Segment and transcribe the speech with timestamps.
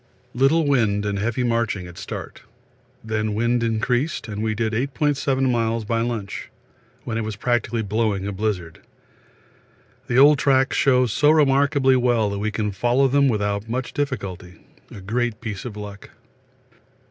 [0.33, 2.41] Little wind and heavy marching at start.
[3.03, 6.49] Then wind increased and we did 8.7 miles by lunch,
[7.03, 8.81] when it was practically blowing a blizzard.
[10.07, 14.65] The old tracks show so remarkably well that we can follow them without much difficulty
[14.89, 16.09] a great piece of luck.